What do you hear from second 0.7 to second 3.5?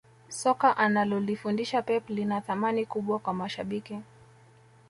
analolifundisha pep lina thamani kubwa kwa